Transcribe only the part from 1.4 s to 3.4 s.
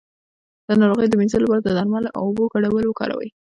لپاره د درملو او اوبو ګډول وکاروئ